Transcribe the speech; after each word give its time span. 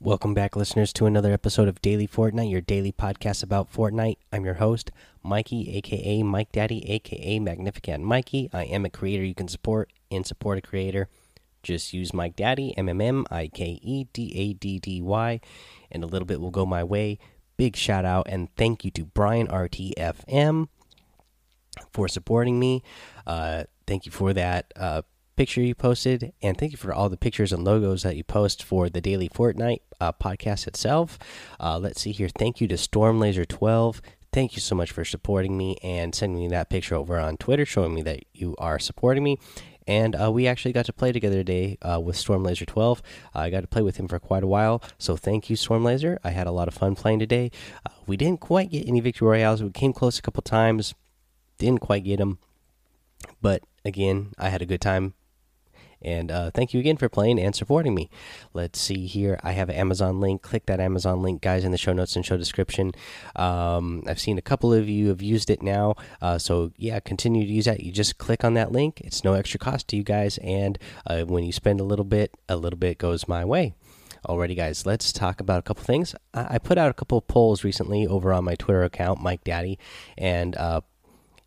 Welcome 0.00 0.32
back, 0.32 0.54
listeners, 0.54 0.92
to 0.92 1.06
another 1.06 1.32
episode 1.32 1.66
of 1.66 1.82
Daily 1.82 2.06
Fortnite, 2.06 2.48
your 2.48 2.60
daily 2.60 2.92
podcast 2.92 3.42
about 3.42 3.72
Fortnite. 3.72 4.18
I'm 4.32 4.44
your 4.44 4.54
host, 4.54 4.92
Mikey, 5.24 5.76
aka 5.76 6.22
Mike 6.22 6.52
Daddy, 6.52 6.88
aka 6.88 7.40
Magnificent 7.40 8.04
Mikey. 8.04 8.48
I 8.52 8.62
am 8.62 8.84
a 8.84 8.90
creator 8.90 9.24
you 9.24 9.34
can 9.34 9.48
support 9.48 9.92
and 10.08 10.24
support 10.24 10.56
a 10.56 10.60
creator. 10.60 11.08
Just 11.64 11.92
use 11.92 12.14
Mike 12.14 12.36
Daddy, 12.36 12.78
M 12.78 12.88
M 12.88 13.00
M 13.00 13.26
I 13.28 13.48
K 13.48 13.80
E 13.82 14.04
D 14.12 14.32
A 14.36 14.52
D 14.52 14.78
D 14.78 15.02
Y, 15.02 15.40
and 15.90 16.04
a 16.04 16.06
little 16.06 16.26
bit 16.26 16.40
will 16.40 16.52
go 16.52 16.64
my 16.64 16.84
way. 16.84 17.18
Big 17.56 17.74
shout 17.74 18.04
out 18.04 18.28
and 18.30 18.54
thank 18.54 18.84
you 18.84 18.92
to 18.92 19.04
Brian 19.04 19.48
RTFM 19.48 20.68
for 21.92 22.06
supporting 22.06 22.60
me. 22.60 22.84
Uh, 23.26 23.64
thank 23.88 24.06
you 24.06 24.12
for 24.12 24.32
that. 24.32 24.72
Uh, 24.76 25.02
picture 25.38 25.60
you 25.60 25.72
posted, 25.72 26.32
and 26.42 26.58
thank 26.58 26.72
you 26.72 26.76
for 26.76 26.92
all 26.92 27.08
the 27.08 27.16
pictures 27.16 27.52
and 27.52 27.62
logos 27.62 28.02
that 28.02 28.16
you 28.16 28.24
post 28.24 28.60
for 28.60 28.90
the 28.90 29.00
daily 29.00 29.28
Fortnite 29.28 29.82
uh, 30.00 30.10
podcast 30.10 30.66
itself. 30.66 31.16
Uh, 31.60 31.78
let's 31.78 32.00
see 32.00 32.10
here. 32.10 32.28
Thank 32.28 32.60
you 32.60 32.66
to 32.66 32.74
Stormlaser12. 32.74 34.00
Thank 34.32 34.56
you 34.56 34.60
so 34.60 34.74
much 34.74 34.90
for 34.90 35.04
supporting 35.04 35.56
me 35.56 35.76
and 35.80 36.12
sending 36.12 36.40
me 36.40 36.48
that 36.48 36.68
picture 36.68 36.96
over 36.96 37.20
on 37.20 37.36
Twitter, 37.36 37.64
showing 37.64 37.94
me 37.94 38.02
that 38.02 38.24
you 38.34 38.56
are 38.58 38.80
supporting 38.80 39.22
me. 39.22 39.38
And 39.86 40.20
uh, 40.20 40.32
we 40.32 40.48
actually 40.48 40.72
got 40.72 40.86
to 40.86 40.92
play 40.92 41.12
together 41.12 41.36
today 41.36 41.78
uh, 41.82 42.00
with 42.00 42.16
Stormlaser12. 42.16 42.98
I 43.32 43.48
got 43.48 43.60
to 43.60 43.68
play 43.68 43.82
with 43.82 43.96
him 43.96 44.08
for 44.08 44.18
quite 44.18 44.42
a 44.42 44.48
while, 44.48 44.82
so 44.98 45.16
thank 45.16 45.48
you, 45.48 45.54
Stormlaser. 45.54 46.18
I 46.24 46.30
had 46.30 46.48
a 46.48 46.52
lot 46.52 46.66
of 46.66 46.74
fun 46.74 46.96
playing 46.96 47.20
today. 47.20 47.52
Uh, 47.86 47.90
we 48.08 48.16
didn't 48.16 48.40
quite 48.40 48.72
get 48.72 48.88
any 48.88 48.98
victory 48.98 49.28
royales. 49.28 49.62
We 49.62 49.70
came 49.70 49.92
close 49.92 50.18
a 50.18 50.22
couple 50.22 50.42
times, 50.42 50.96
didn't 51.58 51.80
quite 51.80 52.02
get 52.02 52.16
them, 52.16 52.40
but 53.40 53.62
again, 53.84 54.32
I 54.36 54.48
had 54.48 54.62
a 54.62 54.66
good 54.66 54.80
time 54.80 55.14
and 56.02 56.30
uh, 56.30 56.50
thank 56.52 56.72
you 56.72 56.80
again 56.80 56.96
for 56.96 57.08
playing 57.08 57.38
and 57.40 57.54
supporting 57.54 57.94
me. 57.94 58.10
Let's 58.54 58.80
see 58.80 59.06
here. 59.06 59.38
I 59.42 59.52
have 59.52 59.68
an 59.68 59.76
Amazon 59.76 60.20
link. 60.20 60.42
Click 60.42 60.66
that 60.66 60.80
Amazon 60.80 61.22
link, 61.22 61.42
guys, 61.42 61.64
in 61.64 61.72
the 61.72 61.78
show 61.78 61.92
notes 61.92 62.16
and 62.16 62.24
show 62.24 62.36
description. 62.36 62.92
Um, 63.36 64.02
I've 64.06 64.20
seen 64.20 64.38
a 64.38 64.42
couple 64.42 64.72
of 64.72 64.88
you 64.88 65.08
have 65.08 65.22
used 65.22 65.50
it 65.50 65.62
now. 65.62 65.94
Uh, 66.20 66.38
so, 66.38 66.72
yeah, 66.76 67.00
continue 67.00 67.44
to 67.44 67.52
use 67.52 67.64
that. 67.64 67.80
You 67.80 67.92
just 67.92 68.18
click 68.18 68.44
on 68.44 68.54
that 68.54 68.72
link. 68.72 69.00
It's 69.00 69.24
no 69.24 69.34
extra 69.34 69.58
cost 69.58 69.88
to 69.88 69.96
you 69.96 70.02
guys. 70.02 70.38
And 70.38 70.78
uh, 71.06 71.22
when 71.24 71.44
you 71.44 71.52
spend 71.52 71.80
a 71.80 71.84
little 71.84 72.04
bit, 72.04 72.34
a 72.48 72.56
little 72.56 72.78
bit 72.78 72.98
goes 72.98 73.26
my 73.26 73.44
way. 73.44 73.74
Alrighty, 74.26 74.56
guys, 74.56 74.84
let's 74.84 75.12
talk 75.12 75.40
about 75.40 75.60
a 75.60 75.62
couple 75.62 75.84
things. 75.84 76.14
I 76.34 76.58
put 76.58 76.76
out 76.76 76.90
a 76.90 76.94
couple 76.94 77.18
of 77.18 77.28
polls 77.28 77.62
recently 77.62 78.06
over 78.06 78.32
on 78.32 78.44
my 78.44 78.56
Twitter 78.56 78.82
account, 78.82 79.20
Mike 79.20 79.44
Daddy, 79.44 79.78
and 80.16 80.56
uh, 80.56 80.80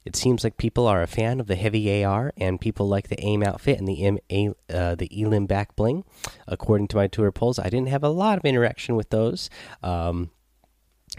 it 0.03 0.15
seems 0.15 0.43
like 0.43 0.57
people 0.57 0.87
are 0.87 1.01
a 1.01 1.07
fan 1.07 1.39
of 1.39 1.47
the 1.47 1.55
heavy 1.55 2.03
AR, 2.03 2.33
and 2.37 2.59
people 2.59 2.87
like 2.87 3.09
the 3.09 3.23
AIM 3.23 3.43
outfit 3.43 3.77
and 3.77 3.87
the 3.87 4.03
M 4.03 4.17
A, 4.31 4.49
uh, 4.69 4.95
the 4.95 5.09
Elim 5.11 5.45
back 5.45 5.75
bling. 5.75 6.03
According 6.47 6.87
to 6.89 6.97
my 6.97 7.07
Twitter 7.07 7.31
polls, 7.31 7.59
I 7.59 7.69
didn't 7.69 7.89
have 7.89 8.03
a 8.03 8.09
lot 8.09 8.37
of 8.37 8.45
interaction 8.45 8.95
with 8.95 9.09
those, 9.09 9.49
um, 9.83 10.31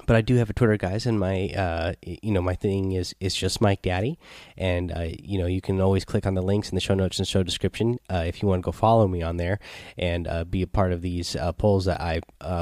but 0.07 0.17
I 0.17 0.21
do 0.21 0.37
have 0.37 0.51
a 0.51 0.53
Twitter, 0.53 0.77
guys, 0.77 1.07
and 1.07 1.21
my 1.21 1.49
uh, 1.51 1.93
you 2.03 2.33
know 2.33 2.43
my 2.43 2.55
thing 2.55 2.93
is 2.93 3.15
is 3.21 3.35
just 3.35 3.61
Mike 3.61 3.83
Daddy, 3.83 4.19
and 4.57 4.91
uh, 4.91 5.09
you 5.19 5.39
know 5.39 5.47
you 5.47 5.61
can 5.61 5.81
always 5.81 6.05
click 6.05 6.27
on 6.27 6.35
the 6.35 6.43
links 6.43 6.71
in 6.71 6.75
the 6.75 6.81
show 6.81 6.95
notes 6.95 7.19
and 7.19 7.29
show 7.29 7.43
description 7.43 7.99
uh, 8.11 8.25
if 8.27 8.43
you 8.43 8.49
want 8.49 8.63
to 8.63 8.67
go 8.67 8.73
follow 8.73 9.07
me 9.07 9.23
on 9.23 9.37
there 9.37 9.61
and 9.97 10.27
uh, 10.27 10.45
be 10.45 10.63
a 10.63 10.67
part 10.67 10.93
of 10.93 11.03
these 11.03 11.37
uh, 11.37 11.53
polls 11.53 11.85
that 11.85 12.01
I 12.01 12.21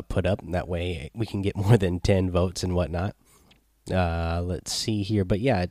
put 0.09 0.27
up. 0.27 0.41
That 0.51 0.69
way 0.69 1.11
we 1.15 1.25
can 1.25 1.41
get 1.41 1.57
more 1.57 1.79
than 1.79 2.01
ten 2.01 2.31
votes 2.31 2.63
and 2.63 2.75
whatnot. 2.75 3.15
let's 3.89 4.73
see 4.73 5.03
here, 5.03 5.25
but 5.25 5.41
yeah 5.41 5.67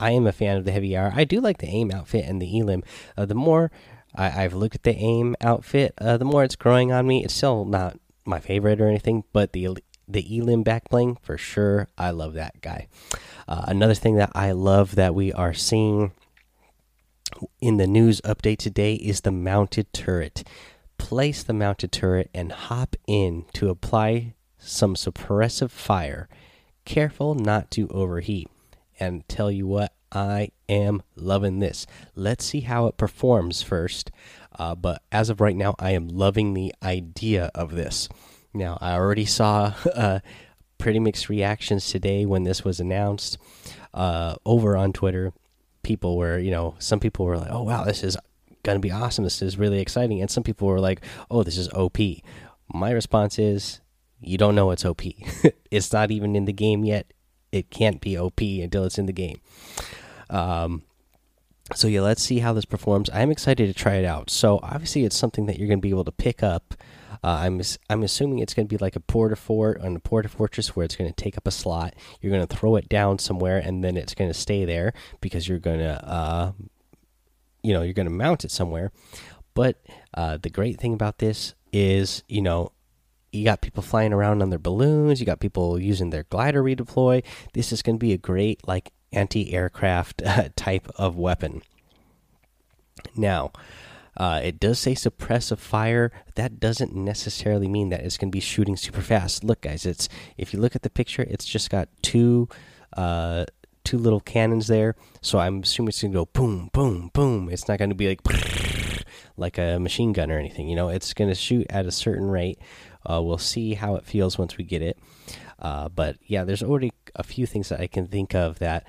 I 0.00 0.12
am 0.12 0.26
a 0.26 0.32
fan 0.32 0.56
of 0.56 0.64
the 0.64 0.72
heavy 0.72 0.96
AR. 0.96 1.12
I 1.14 1.24
do 1.24 1.40
like 1.40 1.58
the 1.58 1.66
aim 1.66 1.90
outfit 1.90 2.24
and 2.24 2.40
the 2.40 2.58
elim. 2.58 2.82
Uh, 3.16 3.26
the 3.26 3.34
more 3.34 3.70
I, 4.14 4.28
have 4.28 4.54
looked 4.54 4.76
at 4.76 4.82
the 4.84 4.96
aim 4.96 5.36
outfit, 5.40 5.94
uh, 5.98 6.16
the 6.16 6.24
more 6.24 6.44
it's 6.44 6.56
growing 6.56 6.92
on 6.92 7.06
me. 7.06 7.24
It's 7.24 7.34
still 7.34 7.64
not 7.64 7.98
my 8.24 8.40
favorite 8.40 8.80
or 8.80 8.88
anything, 8.88 9.24
but 9.32 9.52
the 9.52 9.78
the 10.10 10.38
elim 10.38 10.62
back 10.62 10.88
bling 10.88 11.18
for 11.20 11.36
sure. 11.36 11.88
I 11.98 12.10
love 12.10 12.34
that 12.34 12.60
guy. 12.62 12.88
Uh, 13.46 13.64
another 13.68 13.94
thing 13.94 14.16
that 14.16 14.32
I 14.34 14.52
love 14.52 14.94
that 14.94 15.14
we 15.14 15.32
are 15.32 15.52
seeing 15.52 16.12
in 17.60 17.76
the 17.76 17.86
news 17.86 18.20
update 18.22 18.58
today 18.58 18.94
is 18.94 19.20
the 19.20 19.30
mounted 19.30 19.92
turret. 19.92 20.44
Place 20.96 21.42
the 21.42 21.52
mounted 21.52 21.92
turret 21.92 22.30
and 22.32 22.52
hop 22.52 22.96
in 23.06 23.44
to 23.52 23.68
apply 23.68 24.34
some 24.58 24.94
suppressive 24.94 25.70
fire. 25.70 26.28
Careful 26.84 27.34
not 27.34 27.70
to 27.72 27.86
overheat 27.88 28.48
and 28.98 29.26
tell 29.28 29.50
you 29.50 29.66
what, 29.66 29.92
I 30.10 30.50
am 30.68 31.02
loving 31.16 31.58
this. 31.58 31.86
Let's 32.14 32.44
see 32.44 32.60
how 32.60 32.86
it 32.86 32.96
performs 32.96 33.62
first. 33.62 34.10
Uh, 34.58 34.74
but 34.74 35.02
as 35.12 35.30
of 35.30 35.40
right 35.40 35.56
now, 35.56 35.74
I 35.78 35.90
am 35.92 36.08
loving 36.08 36.54
the 36.54 36.74
idea 36.82 37.50
of 37.54 37.72
this. 37.72 38.08
Now, 38.54 38.78
I 38.80 38.94
already 38.94 39.26
saw 39.26 39.74
uh, 39.94 40.20
pretty 40.78 40.98
mixed 40.98 41.28
reactions 41.28 41.88
today 41.88 42.24
when 42.24 42.44
this 42.44 42.64
was 42.64 42.80
announced 42.80 43.38
uh, 43.94 44.36
over 44.44 44.76
on 44.76 44.92
Twitter. 44.92 45.32
People 45.82 46.16
were, 46.16 46.38
you 46.38 46.50
know, 46.50 46.74
some 46.78 47.00
people 47.00 47.26
were 47.26 47.38
like, 47.38 47.50
oh, 47.50 47.62
wow, 47.62 47.84
this 47.84 48.02
is 48.02 48.16
going 48.62 48.76
to 48.76 48.80
be 48.80 48.92
awesome. 48.92 49.24
This 49.24 49.42
is 49.42 49.58
really 49.58 49.80
exciting. 49.80 50.20
And 50.20 50.30
some 50.30 50.42
people 50.42 50.68
were 50.68 50.80
like, 50.80 51.02
oh, 51.30 51.42
this 51.42 51.56
is 51.56 51.68
OP. 51.70 51.98
My 52.72 52.90
response 52.90 53.38
is, 53.38 53.80
you 54.20 54.36
don't 54.36 54.54
know 54.54 54.70
it's 54.72 54.84
OP. 54.84 55.02
it's 55.70 55.92
not 55.92 56.10
even 56.10 56.34
in 56.34 56.44
the 56.46 56.52
game 56.52 56.84
yet 56.84 57.12
it 57.52 57.70
can't 57.70 58.00
be 58.00 58.18
OP 58.18 58.40
until 58.40 58.84
it's 58.84 58.98
in 58.98 59.06
the 59.06 59.12
game. 59.12 59.40
Um, 60.30 60.82
so 61.74 61.86
yeah, 61.86 62.00
let's 62.00 62.22
see 62.22 62.38
how 62.38 62.52
this 62.52 62.64
performs. 62.64 63.10
I'm 63.12 63.30
excited 63.30 63.66
to 63.66 63.74
try 63.74 63.96
it 63.96 64.04
out. 64.04 64.30
So 64.30 64.58
obviously, 64.62 65.04
it's 65.04 65.16
something 65.16 65.46
that 65.46 65.58
you're 65.58 65.68
going 65.68 65.80
to 65.80 65.82
be 65.82 65.90
able 65.90 66.04
to 66.04 66.12
pick 66.12 66.42
up. 66.42 66.74
Uh, 67.22 67.40
I'm 67.40 67.60
I'm 67.90 68.02
assuming 68.02 68.38
it's 68.38 68.54
going 68.54 68.66
to 68.68 68.72
be 68.72 68.82
like 68.82 68.96
a 68.96 69.00
port 69.00 69.30
porta 69.30 69.36
fort 69.36 69.80
on 69.80 69.96
a 69.96 70.00
porta 70.00 70.28
fortress 70.28 70.74
where 70.74 70.84
it's 70.84 70.96
going 70.96 71.12
to 71.12 71.22
take 71.22 71.36
up 71.36 71.46
a 71.46 71.50
slot. 71.50 71.94
You're 72.20 72.32
going 72.32 72.46
to 72.46 72.56
throw 72.56 72.76
it 72.76 72.88
down 72.88 73.18
somewhere, 73.18 73.58
and 73.58 73.82
then 73.82 73.96
it's 73.96 74.14
going 74.14 74.30
to 74.30 74.38
stay 74.38 74.64
there 74.64 74.92
because 75.20 75.48
you're 75.48 75.58
going 75.58 75.80
to, 75.80 76.08
uh, 76.08 76.52
you 77.62 77.72
know, 77.72 77.82
you're 77.82 77.92
going 77.92 78.06
to 78.06 78.12
mount 78.12 78.44
it 78.44 78.50
somewhere. 78.50 78.92
But 79.54 79.82
uh, 80.14 80.36
the 80.36 80.50
great 80.50 80.78
thing 80.78 80.94
about 80.94 81.18
this 81.18 81.54
is, 81.72 82.22
you 82.28 82.40
know, 82.40 82.72
you 83.32 83.44
got 83.44 83.60
people 83.60 83.82
flying 83.82 84.12
around 84.12 84.42
on 84.42 84.50
their 84.50 84.58
balloons. 84.58 85.20
You 85.20 85.26
got 85.26 85.40
people 85.40 85.78
using 85.78 86.10
their 86.10 86.24
glider 86.24 86.62
redeploy. 86.62 87.24
This 87.52 87.72
is 87.72 87.82
going 87.82 87.96
to 87.96 88.00
be 88.00 88.12
a 88.12 88.18
great 88.18 88.66
like 88.66 88.92
anti-aircraft 89.12 90.22
uh, 90.26 90.48
type 90.56 90.88
of 90.96 91.16
weapon. 91.16 91.62
Now, 93.16 93.52
uh, 94.16 94.40
it 94.42 94.58
does 94.58 94.78
say 94.78 94.94
suppressive 94.94 95.58
fire. 95.58 96.10
That 96.34 96.58
doesn't 96.58 96.94
necessarily 96.94 97.68
mean 97.68 97.90
that 97.90 98.00
it's 98.00 98.16
going 98.16 98.30
to 98.30 98.36
be 98.36 98.40
shooting 98.40 98.76
super 98.76 99.00
fast. 99.00 99.44
Look, 99.44 99.60
guys, 99.60 99.86
it's 99.86 100.08
if 100.36 100.52
you 100.52 100.60
look 100.60 100.74
at 100.74 100.82
the 100.82 100.90
picture, 100.90 101.22
it's 101.22 101.44
just 101.44 101.70
got 101.70 101.88
two 102.02 102.48
uh, 102.96 103.44
two 103.84 103.98
little 103.98 104.20
cannons 104.20 104.66
there. 104.66 104.96
So 105.22 105.38
I'm 105.38 105.62
assuming 105.62 105.88
it's 105.88 106.02
going 106.02 106.12
to 106.12 106.18
go 106.18 106.26
boom, 106.26 106.70
boom, 106.72 107.10
boom. 107.14 107.48
It's 107.48 107.68
not 107.68 107.78
going 107.78 107.90
to 107.90 107.94
be 107.94 108.08
like 108.08 108.20
like 109.36 109.56
a 109.56 109.78
machine 109.78 110.12
gun 110.12 110.32
or 110.32 110.38
anything. 110.38 110.68
You 110.68 110.74
know, 110.74 110.88
it's 110.88 111.14
going 111.14 111.30
to 111.30 111.34
shoot 111.34 111.66
at 111.70 111.86
a 111.86 111.92
certain 111.92 112.26
rate. 112.26 112.58
Uh, 113.08 113.22
we'll 113.22 113.38
see 113.38 113.74
how 113.74 113.96
it 113.96 114.04
feels 114.04 114.38
once 114.38 114.56
we 114.56 114.64
get 114.64 114.82
it. 114.82 114.98
Uh, 115.58 115.88
but 115.88 116.16
yeah, 116.26 116.44
there's 116.44 116.62
already 116.62 116.92
a 117.16 117.22
few 117.22 117.46
things 117.46 117.68
that 117.68 117.80
I 117.80 117.86
can 117.86 118.06
think 118.06 118.34
of 118.34 118.58
that 118.58 118.86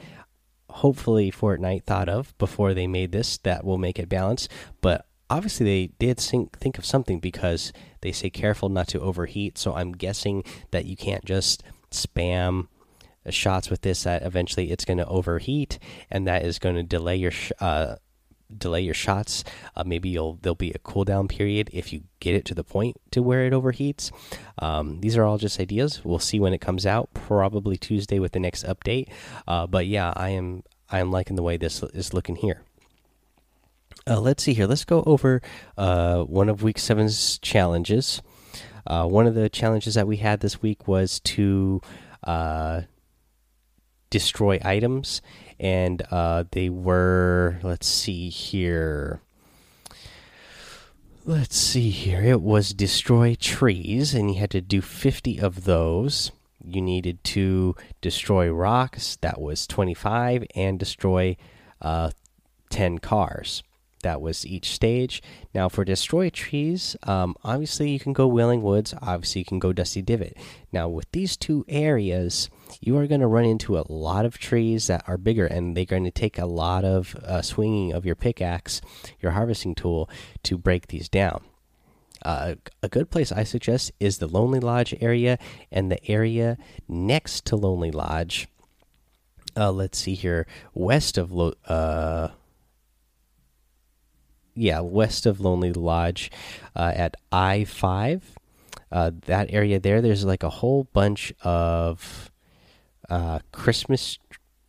hopefully 0.69 1.31
Fortnite 1.31 1.83
thought 1.83 2.09
of 2.09 2.37
before 2.37 2.73
they 2.73 2.87
made 2.87 3.11
this 3.11 3.37
that 3.39 3.63
will 3.63 3.77
make 3.77 3.97
it 3.97 4.09
balanced. 4.09 4.51
But 4.81 5.05
obviously, 5.29 5.65
they 5.65 5.93
did 5.99 6.19
think, 6.19 6.57
think 6.59 6.77
of 6.77 6.85
something 6.85 7.19
because 7.19 7.73
they 8.01 8.11
say 8.11 8.29
careful 8.29 8.69
not 8.69 8.87
to 8.89 8.99
overheat. 8.99 9.57
So 9.57 9.73
I'm 9.73 9.93
guessing 9.93 10.43
that 10.71 10.85
you 10.85 10.95
can't 10.95 11.25
just 11.25 11.63
spam 11.91 12.67
shots 13.29 13.69
with 13.69 13.81
this 13.81 14.03
that 14.03 14.23
eventually 14.23 14.71
it's 14.71 14.85
going 14.85 14.97
to 14.97 15.05
overheat 15.05 15.77
and 16.09 16.27
that 16.27 16.43
is 16.45 16.57
going 16.57 16.75
to 16.75 16.83
delay 16.83 17.15
your 17.15 17.31
uh, 17.59 17.95
delay 18.55 18.81
your 18.81 18.93
shots. 18.93 19.43
Uh, 19.75 19.83
maybe 19.85 20.09
you'll 20.09 20.39
there'll 20.41 20.55
be 20.55 20.71
a 20.71 20.79
cooldown 20.79 21.29
period 21.29 21.69
if 21.73 21.93
you 21.93 22.03
get 22.19 22.35
it 22.35 22.45
to 22.45 22.55
the 22.55 22.63
point 22.63 22.97
to 23.11 23.21
where 23.21 23.45
it 23.45 23.53
overheats. 23.53 24.11
Um, 24.59 25.01
these 25.01 25.17
are 25.17 25.23
all 25.23 25.37
just 25.37 25.59
ideas. 25.59 26.03
We'll 26.03 26.19
see 26.19 26.39
when 26.39 26.53
it 26.53 26.61
comes 26.61 26.85
out. 26.85 27.13
Probably 27.13 27.77
Tuesday 27.77 28.19
with 28.19 28.31
the 28.31 28.39
next 28.39 28.65
update. 28.65 29.09
Uh, 29.47 29.67
but 29.67 29.87
yeah, 29.87 30.13
I 30.15 30.29
am 30.29 30.63
I 30.89 30.99
am 30.99 31.11
liking 31.11 31.35
the 31.35 31.43
way 31.43 31.57
this 31.57 31.83
is 31.93 32.13
looking 32.13 32.35
here. 32.35 32.63
Uh, 34.07 34.19
let's 34.19 34.43
see 34.43 34.53
here. 34.53 34.65
Let's 34.65 34.85
go 34.85 35.03
over 35.05 35.41
uh, 35.77 36.23
one 36.23 36.49
of 36.49 36.63
week 36.63 36.79
seven's 36.79 37.37
challenges. 37.39 38.21
Uh, 38.87 39.05
one 39.05 39.27
of 39.27 39.35
the 39.35 39.49
challenges 39.49 39.93
that 39.93 40.07
we 40.07 40.17
had 40.17 40.39
this 40.39 40.61
week 40.61 40.87
was 40.87 41.19
to 41.19 41.81
uh, 42.23 42.81
destroy 44.09 44.59
items. 44.63 45.21
And 45.59 46.01
uh, 46.11 46.45
they 46.51 46.69
were 46.69 47.59
let's 47.63 47.87
see 47.87 48.29
here. 48.29 49.21
Let's 51.25 51.57
see 51.57 51.89
here. 51.89 52.23
It 52.23 52.41
was 52.41 52.73
destroy 52.73 53.35
trees 53.35 54.13
and 54.13 54.31
you 54.33 54.39
had 54.39 54.51
to 54.51 54.61
do 54.61 54.81
50 54.81 55.39
of 55.39 55.65
those. 55.65 56.31
You 56.63 56.81
needed 56.81 57.23
to 57.25 57.75
destroy 58.01 58.49
rocks. 58.49 59.17
That 59.21 59.39
was 59.39 59.67
25 59.67 60.45
and 60.55 60.79
destroy 60.79 61.37
uh, 61.81 62.11
10 62.69 62.99
cars 62.99 63.63
that 64.01 64.21
was 64.21 64.45
each 64.45 64.71
stage. 64.71 65.21
Now 65.53 65.69
for 65.69 65.83
destroy 65.83 66.29
trees, 66.29 66.95
um, 67.03 67.35
obviously 67.43 67.91
you 67.91 67.99
can 67.99 68.13
go 68.13 68.27
Wailing 68.27 68.61
Woods. 68.61 68.93
Obviously 69.01 69.39
you 69.39 69.45
can 69.45 69.59
go 69.59 69.73
Dusty 69.73 70.01
Divot. 70.01 70.37
Now 70.71 70.87
with 70.87 71.11
these 71.11 71.35
two 71.35 71.65
areas, 71.67 72.49
you 72.81 72.97
are 72.97 73.07
going 73.07 73.21
to 73.21 73.27
run 73.27 73.45
into 73.45 73.77
a 73.77 73.85
lot 73.89 74.25
of 74.25 74.37
trees 74.37 74.87
that 74.87 75.03
are 75.07 75.17
bigger, 75.17 75.45
and 75.45 75.75
they're 75.75 75.85
going 75.85 76.03
to 76.03 76.11
take 76.11 76.37
a 76.37 76.45
lot 76.45 76.85
of 76.85 77.15
uh, 77.15 77.41
swinging 77.41 77.91
of 77.91 78.05
your 78.05 78.15
pickaxe, 78.15 78.81
your 79.19 79.31
harvesting 79.33 79.75
tool, 79.75 80.09
to 80.43 80.57
break 80.57 80.87
these 80.87 81.09
down. 81.09 81.41
Uh, 82.21 82.55
a 82.83 82.89
good 82.89 83.09
place 83.09 83.31
I 83.31 83.43
suggest 83.43 83.91
is 83.99 84.17
the 84.17 84.27
Lonely 84.27 84.59
Lodge 84.59 84.93
area 84.99 85.39
and 85.71 85.91
the 85.91 86.05
area 86.09 86.57
next 86.87 87.45
to 87.45 87.55
Lonely 87.55 87.91
Lodge. 87.91 88.47
Uh, 89.55 89.71
let's 89.71 89.97
see 89.97 90.15
here, 90.15 90.45
west 90.73 91.17
of 91.17 91.31
Lo 91.31 91.53
uh, 91.67 92.29
yeah, 94.59 94.81
west 94.81 95.25
of 95.25 95.39
Lonely 95.39 95.73
Lodge, 95.73 96.31
uh, 96.75 96.91
at 96.95 97.15
I 97.31 97.63
five. 97.63 98.37
Uh, 98.91 99.11
that 99.27 99.51
area 99.51 99.79
there, 99.79 100.01
there's 100.01 100.25
like 100.25 100.43
a 100.43 100.49
whole 100.49 100.85
bunch 100.93 101.31
of 101.43 102.31
uh, 103.09 103.39
Christmas 103.51 104.17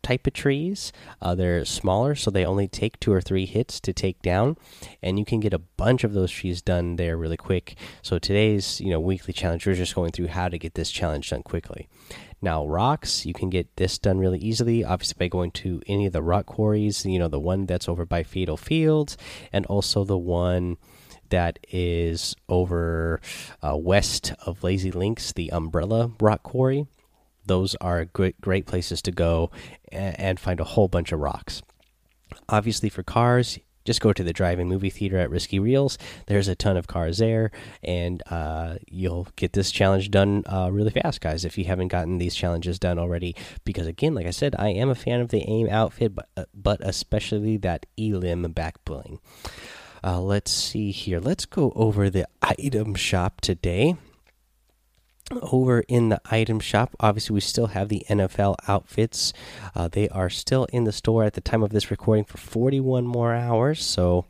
type 0.03 0.27
of 0.27 0.33
trees. 0.33 0.91
Uh, 1.21 1.35
they're 1.35 1.65
smaller, 1.65 2.15
so 2.15 2.31
they 2.31 2.45
only 2.45 2.67
take 2.67 2.99
two 2.99 3.11
or 3.11 3.21
three 3.21 3.45
hits 3.45 3.79
to 3.81 3.93
take 3.93 4.21
down, 4.21 4.57
and 5.01 5.19
you 5.19 5.25
can 5.25 5.39
get 5.39 5.53
a 5.53 5.59
bunch 5.59 6.03
of 6.03 6.13
those 6.13 6.31
trees 6.31 6.61
done 6.61 6.95
there 6.95 7.17
really 7.17 7.37
quick. 7.37 7.75
So 8.01 8.19
today's 8.19 8.81
you 8.81 8.89
know 8.89 8.99
weekly 8.99 9.33
challenge, 9.33 9.65
we're 9.65 9.75
just 9.75 9.95
going 9.95 10.11
through 10.11 10.27
how 10.27 10.49
to 10.49 10.57
get 10.57 10.75
this 10.75 10.91
challenge 10.91 11.29
done 11.29 11.43
quickly. 11.43 11.87
Now 12.41 12.65
rocks, 12.65 13.25
you 13.25 13.33
can 13.33 13.49
get 13.49 13.75
this 13.75 13.99
done 13.99 14.17
really 14.17 14.39
easily, 14.39 14.83
obviously 14.83 15.15
by 15.19 15.27
going 15.27 15.51
to 15.51 15.81
any 15.87 16.07
of 16.07 16.13
the 16.13 16.23
rock 16.23 16.47
quarries. 16.47 17.05
You 17.05 17.19
know 17.19 17.27
the 17.27 17.39
one 17.39 17.65
that's 17.65 17.87
over 17.87 18.05
by 18.05 18.23
Fatal 18.23 18.57
Fields, 18.57 19.17
and 19.53 19.65
also 19.67 20.03
the 20.03 20.17
one 20.17 20.77
that 21.29 21.59
is 21.71 22.35
over 22.49 23.21
uh, 23.63 23.77
west 23.77 24.33
of 24.45 24.63
Lazy 24.63 24.91
Links, 24.91 25.31
the 25.31 25.51
Umbrella 25.51 26.11
Rock 26.19 26.43
Quarry 26.43 26.87
those 27.45 27.75
are 27.75 28.05
great 28.05 28.39
great 28.41 28.65
places 28.65 29.01
to 29.03 29.11
go 29.11 29.51
and, 29.91 30.39
find 30.39 30.59
a 30.59 30.65
whole 30.65 30.87
bunch 30.87 31.11
of 31.11 31.19
rocks. 31.19 31.61
Obviously, 32.47 32.89
for 32.89 33.03
cars, 33.03 33.59
just 33.83 34.01
go 34.01 34.13
to 34.13 34.23
the 34.23 34.33
drive-in 34.33 34.67
movie 34.67 34.89
theater 34.89 35.17
at 35.17 35.29
Risky 35.29 35.59
Reels. 35.59 35.97
There's 36.27 36.47
a 36.47 36.55
ton 36.55 36.77
of 36.77 36.87
cars 36.87 37.17
there, 37.17 37.51
and 37.83 38.21
uh, 38.29 38.75
you'll 38.87 39.27
get 39.35 39.53
this 39.53 39.71
challenge 39.71 40.11
done 40.11 40.43
uh, 40.45 40.69
really 40.71 40.91
fast, 40.91 41.19
guys. 41.21 41.45
If 41.45 41.57
you 41.57 41.65
haven't 41.65 41.89
gotten 41.89 42.17
these 42.17 42.35
challenges 42.35 42.79
done 42.79 42.99
already, 42.99 43.35
because 43.65 43.87
again, 43.87 44.13
like 44.13 44.27
I 44.27 44.31
said, 44.31 44.55
I 44.57 44.69
am 44.69 44.89
a 44.89 44.95
fan 44.95 45.19
of 45.19 45.29
the 45.29 45.43
AIM 45.49 45.69
outfit, 45.69 46.15
but 46.15 46.29
uh, 46.37 46.45
but 46.53 46.79
especially 46.81 47.57
that 47.57 47.85
Elim 47.97 48.43
back 48.53 48.83
bling. 48.85 49.19
Uh, 50.03 50.21
let's 50.21 50.51
see 50.51 50.91
here. 50.91 51.19
Let's 51.19 51.45
go 51.45 51.71
over 51.75 52.09
the 52.09 52.27
item 52.41 52.95
shop 52.95 53.41
today 53.41 53.95
over 55.41 55.81
in 55.87 56.09
the 56.09 56.21
item 56.29 56.59
shop. 56.59 56.95
Obviously 56.99 57.33
we 57.33 57.41
still 57.41 57.67
have 57.67 57.89
the 57.89 58.05
nfl 58.09 58.55
outfits. 58.67 59.33
Uh, 59.75 59.87
they 59.87 60.09
are 60.09 60.29
still 60.29 60.65
in 60.65 60.83
the 60.83 60.91
store 60.91 61.23
at 61.23 61.33
the 61.33 61.41
time 61.41 61.63
of 61.63 61.71
this 61.71 61.91
recording 61.91 62.25
for 62.25 62.37
41 62.37 63.05
more 63.05 63.33
hours 63.33 63.83
so 63.83 64.25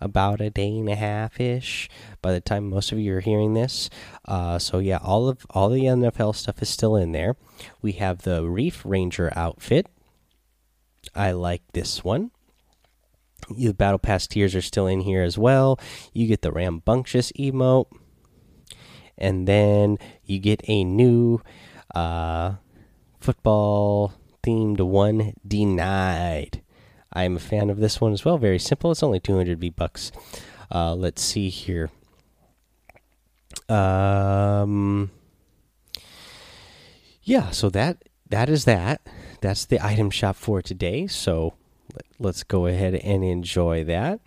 about 0.00 0.40
a 0.40 0.50
day 0.50 0.78
and 0.78 0.88
a 0.88 0.94
half 0.94 1.40
ish 1.40 1.88
by 2.20 2.32
the 2.32 2.40
time 2.40 2.68
most 2.68 2.92
of 2.92 2.98
you 2.98 3.14
are 3.16 3.20
hearing 3.20 3.54
this. 3.54 3.90
Uh, 4.24 4.58
so 4.58 4.78
yeah 4.78 4.98
all 5.02 5.28
of 5.28 5.46
all 5.50 5.68
the 5.68 5.84
nfl 5.84 6.34
stuff 6.34 6.62
is 6.62 6.68
still 6.68 6.96
in 6.96 7.12
there. 7.12 7.36
We 7.82 7.92
have 7.92 8.22
the 8.22 8.48
reef 8.48 8.84
ranger 8.84 9.32
outfit. 9.36 9.86
I 11.14 11.32
like 11.32 11.62
this 11.72 12.04
one. 12.04 12.30
The 13.48 13.72
battle 13.72 13.98
pass 13.98 14.26
tiers 14.26 14.56
are 14.56 14.62
still 14.62 14.86
in 14.86 15.00
here 15.00 15.22
as 15.22 15.38
well. 15.38 15.78
You 16.12 16.26
get 16.26 16.42
the 16.42 16.50
rambunctious 16.50 17.30
emote 17.32 17.86
and 19.18 19.46
then 19.46 19.98
you 20.24 20.38
get 20.38 20.60
a 20.68 20.84
new 20.84 21.40
uh, 21.94 22.54
football 23.20 24.14
themed 24.42 24.80
one 24.80 25.34
denied. 25.46 26.62
I 27.12 27.24
am 27.24 27.36
a 27.36 27.40
fan 27.40 27.70
of 27.70 27.78
this 27.78 28.00
one 28.00 28.12
as 28.12 28.24
well. 28.24 28.38
Very 28.38 28.58
simple. 28.58 28.92
It's 28.92 29.02
only 29.02 29.20
200 29.20 29.58
V 29.58 29.70
bucks. 29.70 30.12
Uh, 30.70 30.94
let's 30.94 31.22
see 31.22 31.48
here. 31.48 31.90
Um, 33.68 35.10
yeah, 37.22 37.50
so 37.50 37.70
that 37.70 38.02
that 38.28 38.48
is 38.48 38.64
that. 38.64 39.00
That's 39.40 39.64
the 39.64 39.84
item 39.84 40.10
shop 40.10 40.36
for 40.36 40.62
today. 40.62 41.06
So 41.06 41.54
let's 42.18 42.42
go 42.42 42.66
ahead 42.66 42.94
and 42.94 43.24
enjoy 43.24 43.84
that. 43.84 44.20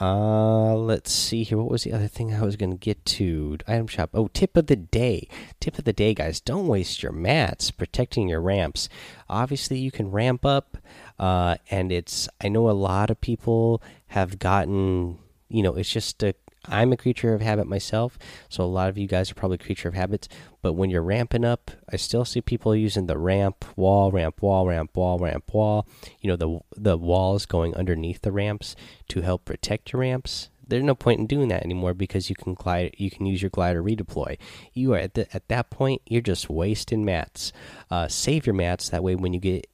Uh, 0.00 0.74
let's 0.74 1.12
see 1.12 1.42
here. 1.42 1.58
What 1.58 1.70
was 1.70 1.84
the 1.84 1.92
other 1.92 2.08
thing 2.08 2.34
I 2.34 2.42
was 2.42 2.56
going 2.56 2.72
to 2.72 2.76
get 2.76 3.04
to? 3.04 3.58
Item 3.68 3.86
shop. 3.86 4.10
Oh, 4.14 4.28
tip 4.28 4.56
of 4.56 4.66
the 4.66 4.76
day. 4.76 5.28
Tip 5.60 5.78
of 5.78 5.84
the 5.84 5.92
day, 5.92 6.14
guys. 6.14 6.40
Don't 6.40 6.66
waste 6.66 7.02
your 7.02 7.12
mats 7.12 7.70
protecting 7.70 8.28
your 8.28 8.40
ramps. 8.40 8.88
Obviously, 9.28 9.78
you 9.78 9.90
can 9.90 10.10
ramp 10.10 10.44
up, 10.44 10.78
uh, 11.18 11.56
and 11.70 11.92
it's. 11.92 12.28
I 12.40 12.48
know 12.48 12.68
a 12.68 12.72
lot 12.72 13.10
of 13.10 13.20
people 13.20 13.82
have 14.08 14.38
gotten. 14.38 15.18
You 15.48 15.62
know, 15.62 15.74
it's 15.74 15.90
just 15.90 16.22
a 16.22 16.34
I'm 16.66 16.92
a 16.92 16.96
creature 16.96 17.34
of 17.34 17.40
habit 17.40 17.66
myself, 17.66 18.18
so 18.48 18.62
a 18.62 18.66
lot 18.66 18.88
of 18.88 18.96
you 18.96 19.08
guys 19.08 19.30
are 19.30 19.34
probably 19.34 19.58
creature 19.58 19.88
of 19.88 19.94
habits. 19.94 20.28
But 20.60 20.74
when 20.74 20.90
you're 20.90 21.02
ramping 21.02 21.44
up, 21.44 21.72
I 21.92 21.96
still 21.96 22.24
see 22.24 22.40
people 22.40 22.74
using 22.76 23.06
the 23.06 23.18
ramp 23.18 23.64
wall, 23.76 24.12
ramp 24.12 24.42
wall, 24.42 24.66
ramp 24.66 24.96
wall, 24.96 25.18
ramp 25.18 25.52
wall. 25.52 25.86
You 26.20 26.28
know 26.28 26.36
the 26.36 26.60
the 26.76 26.96
walls 26.96 27.46
going 27.46 27.74
underneath 27.74 28.22
the 28.22 28.32
ramps 28.32 28.76
to 29.08 29.22
help 29.22 29.44
protect 29.44 29.92
your 29.92 30.00
ramps. 30.00 30.50
There's 30.66 30.84
no 30.84 30.94
point 30.94 31.20
in 31.20 31.26
doing 31.26 31.48
that 31.48 31.64
anymore 31.64 31.92
because 31.92 32.30
you 32.30 32.36
can 32.36 32.54
glide, 32.54 32.94
you 32.96 33.10
can 33.10 33.26
use 33.26 33.42
your 33.42 33.50
glider 33.50 33.82
redeploy. 33.82 34.38
You 34.72 34.94
are 34.94 34.98
at 34.98 35.14
the, 35.14 35.34
at 35.34 35.48
that 35.48 35.68
point, 35.70 36.00
you're 36.06 36.22
just 36.22 36.48
wasting 36.48 37.04
mats. 37.04 37.52
Uh, 37.90 38.08
save 38.08 38.46
your 38.46 38.54
mats 38.54 38.88
that 38.88 39.02
way 39.02 39.14
when 39.14 39.34
you 39.34 39.40
get 39.40 39.66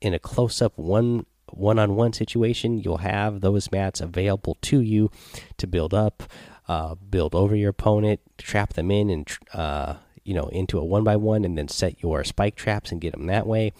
in 0.00 0.14
a 0.14 0.18
close 0.18 0.62
up 0.62 0.78
one 0.78 1.26
one 1.52 1.78
on 1.78 1.96
one 1.96 2.12
situation, 2.12 2.78
you'll 2.78 2.98
have 2.98 3.40
those 3.40 3.70
mats 3.70 4.00
available 4.00 4.56
to 4.62 4.80
you 4.80 5.10
to 5.56 5.66
build 5.66 5.94
up, 5.94 6.22
uh, 6.68 6.94
build 6.94 7.34
over 7.34 7.56
your 7.56 7.70
opponent, 7.70 8.20
trap 8.36 8.74
them 8.74 8.90
in, 8.90 9.10
and 9.10 9.38
uh, 9.52 9.94
you 10.24 10.34
know 10.34 10.48
into 10.48 10.78
a 10.78 10.84
one 10.84 11.04
by 11.04 11.16
one, 11.16 11.44
and 11.44 11.56
then 11.56 11.68
set 11.68 12.02
your 12.02 12.24
spike 12.24 12.56
traps 12.56 12.92
and 12.92 13.00
get 13.00 13.12
them 13.12 13.26
that 13.26 13.46
way. 13.46 13.72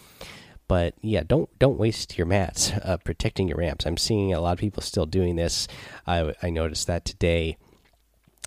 But 0.67 0.95
yeah, 1.01 1.23
don't 1.27 1.49
don't 1.59 1.79
waste 1.79 2.19
your 2.19 2.27
mats 2.27 2.73
uh, 2.85 2.99
protecting 2.99 3.49
your 3.49 3.59
ramps. 3.59 3.87
I'm 3.87 3.97
seeing 3.97 4.33
a 4.33 4.41
lot 4.41 4.53
of 4.53 4.59
people 4.59 4.83
still 4.83 5.07
doing 5.07 5.37
this. 5.37 5.67
I, 6.07 6.35
I 6.43 6.51
noticed 6.51 6.87
that 6.87 7.05
today 7.05 7.57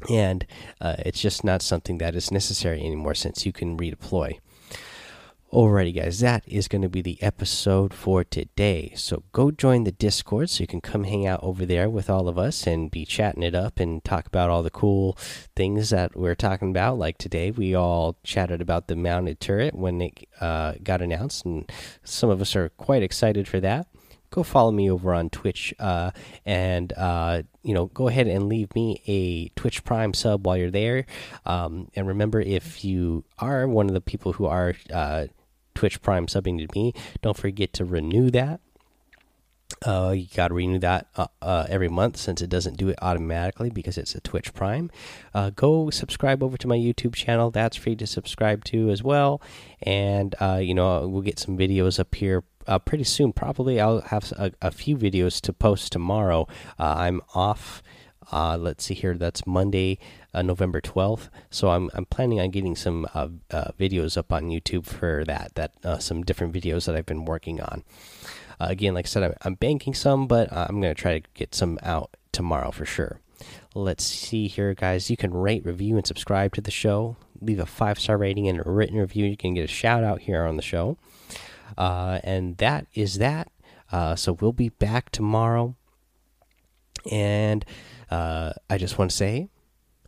and 0.09 0.45
uh, 0.79 0.95
it's 0.99 1.21
just 1.21 1.43
not 1.43 1.61
something 1.61 1.97
that 1.99 2.15
is 2.15 2.31
necessary 2.31 2.79
anymore 2.79 3.15
since 3.15 3.45
you 3.45 3.51
can 3.51 3.77
redeploy. 3.77 4.39
Alrighty, 5.51 5.93
guys, 5.93 6.21
that 6.21 6.47
is 6.47 6.69
going 6.69 6.81
to 6.81 6.87
be 6.87 7.01
the 7.01 7.21
episode 7.21 7.93
for 7.93 8.23
today. 8.23 8.93
So 8.95 9.23
go 9.33 9.51
join 9.51 9.83
the 9.83 9.91
Discord 9.91 10.49
so 10.49 10.61
you 10.61 10.67
can 10.67 10.79
come 10.79 11.03
hang 11.03 11.27
out 11.27 11.43
over 11.43 11.65
there 11.65 11.89
with 11.89 12.09
all 12.09 12.29
of 12.29 12.37
us 12.37 12.65
and 12.65 12.89
be 12.89 13.03
chatting 13.03 13.43
it 13.43 13.53
up 13.53 13.77
and 13.77 14.01
talk 14.01 14.27
about 14.27 14.49
all 14.49 14.63
the 14.63 14.69
cool 14.69 15.17
things 15.53 15.89
that 15.89 16.15
we're 16.15 16.35
talking 16.35 16.69
about. 16.69 16.97
Like 16.97 17.17
today, 17.17 17.51
we 17.51 17.75
all 17.75 18.15
chatted 18.23 18.61
about 18.61 18.87
the 18.87 18.95
mounted 18.95 19.41
turret 19.41 19.75
when 19.75 19.99
it 19.99 20.25
uh, 20.39 20.75
got 20.81 21.01
announced, 21.01 21.43
and 21.43 21.69
some 22.01 22.29
of 22.29 22.39
us 22.39 22.55
are 22.55 22.69
quite 22.69 23.03
excited 23.03 23.45
for 23.45 23.59
that. 23.59 23.87
Go 24.29 24.43
follow 24.43 24.71
me 24.71 24.89
over 24.89 25.13
on 25.13 25.29
Twitch, 25.29 25.73
uh, 25.79 26.11
and 26.45 26.93
uh, 26.93 27.41
you 27.61 27.73
know, 27.73 27.87
go 27.87 28.07
ahead 28.07 28.27
and 28.27 28.47
leave 28.47 28.73
me 28.73 29.01
a 29.05 29.49
Twitch 29.59 29.83
Prime 29.83 30.13
sub 30.13 30.45
while 30.45 30.55
you're 30.55 30.71
there. 30.71 31.05
Um, 31.45 31.89
and 31.93 32.07
remember, 32.07 32.39
if 32.39 32.85
you 32.85 33.25
are 33.37 33.67
one 33.67 33.87
of 33.87 33.93
the 33.93 33.99
people 33.99 34.31
who 34.31 34.45
are 34.45 34.75
uh, 34.93 35.27
Twitch 35.75 36.01
Prime 36.01 36.27
subbing 36.27 36.65
to 36.65 36.79
me. 36.79 36.93
Don't 37.21 37.37
forget 37.37 37.73
to 37.73 37.85
renew 37.85 38.29
that. 38.31 38.61
Uh, 39.85 40.13
you 40.15 40.27
got 40.35 40.49
to 40.49 40.53
renew 40.53 40.77
that 40.77 41.07
uh, 41.15 41.25
uh, 41.41 41.65
every 41.67 41.87
month 41.87 42.15
since 42.17 42.41
it 42.41 42.49
doesn't 42.49 42.77
do 42.77 42.89
it 42.89 42.99
automatically 43.01 43.69
because 43.69 43.97
it's 43.97 44.13
a 44.13 44.21
Twitch 44.21 44.53
Prime. 44.53 44.91
Uh, 45.33 45.49
go 45.49 45.89
subscribe 45.89 46.43
over 46.43 46.57
to 46.57 46.67
my 46.67 46.77
YouTube 46.77 47.15
channel. 47.15 47.49
That's 47.49 47.77
free 47.77 47.95
to 47.95 48.05
subscribe 48.05 48.63
to 48.65 48.89
as 48.89 49.01
well. 49.01 49.41
And, 49.81 50.35
uh, 50.39 50.59
you 50.61 50.75
know, 50.75 51.07
we'll 51.07 51.23
get 51.23 51.39
some 51.39 51.57
videos 51.57 51.99
up 51.99 52.13
here 52.13 52.43
uh, 52.67 52.77
pretty 52.77 53.05
soon. 53.05 53.33
Probably 53.33 53.79
I'll 53.79 54.01
have 54.01 54.31
a, 54.37 54.51
a, 54.61 54.69
few 54.69 54.95
videos 54.95 55.41
to 55.41 55.53
post 55.53 55.91
tomorrow. 55.91 56.47
I'm 56.77 57.21
off. 57.33 57.81
let's 58.31 58.83
see 58.83 58.93
here. 58.93 59.15
That's 59.15 59.47
Monday, 59.47 59.97
uh, 60.33 60.41
November 60.41 60.81
12th. 60.81 61.29
So 61.49 61.69
I'm 61.69 61.89
I'm 61.93 62.05
planning 62.05 62.39
on 62.39 62.49
getting 62.49 62.75
some 62.75 63.07
uh, 63.13 63.27
uh, 63.51 63.71
videos 63.79 64.17
up 64.17 64.31
on 64.31 64.49
YouTube 64.49 64.85
for 64.85 65.23
that. 65.25 65.51
That 65.55 65.73
uh, 65.83 65.97
some 65.99 66.23
different 66.23 66.53
videos 66.53 66.85
that 66.85 66.95
I've 66.95 67.05
been 67.05 67.25
working 67.25 67.61
on. 67.61 67.83
Uh, 68.59 68.67
again, 68.69 68.93
like 68.93 69.05
I 69.05 69.09
said, 69.09 69.23
I'm, 69.23 69.33
I'm 69.41 69.55
banking 69.55 69.93
some, 69.93 70.27
but 70.27 70.51
I'm 70.51 70.81
gonna 70.81 70.93
try 70.93 71.19
to 71.19 71.27
get 71.33 71.55
some 71.55 71.79
out 71.83 72.15
tomorrow 72.31 72.71
for 72.71 72.85
sure. 72.85 73.19
Let's 73.73 74.03
see 74.03 74.47
here, 74.47 74.73
guys. 74.73 75.09
You 75.09 75.17
can 75.17 75.33
rate, 75.33 75.65
review, 75.65 75.97
and 75.97 76.05
subscribe 76.05 76.53
to 76.55 76.61
the 76.61 76.71
show. 76.71 77.15
Leave 77.41 77.59
a 77.59 77.65
five 77.65 77.99
star 77.99 78.17
rating 78.17 78.47
and 78.47 78.59
a 78.59 78.69
written 78.69 78.97
review. 78.97 79.25
You 79.25 79.37
can 79.37 79.55
get 79.55 79.63
a 79.63 79.67
shout 79.67 80.03
out 80.03 80.21
here 80.21 80.43
on 80.43 80.57
the 80.57 80.61
show. 80.61 80.97
Uh, 81.77 82.19
and 82.23 82.57
that 82.57 82.85
is 82.93 83.17
that. 83.17 83.49
so 84.15 84.33
we'll 84.33 84.51
be 84.51 84.69
back 84.69 85.09
tomorrow 85.09 85.75
And 87.09 87.65
uh, 88.11 88.51
I 88.69 88.77
just 88.77 88.99
want 88.99 89.09
to 89.09 89.17
say 89.17 89.47